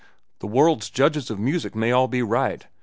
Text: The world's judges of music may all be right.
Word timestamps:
The 0.39 0.47
world's 0.47 0.89
judges 0.89 1.29
of 1.29 1.37
music 1.37 1.75
may 1.75 1.91
all 1.91 2.07
be 2.07 2.23
right. 2.23 2.65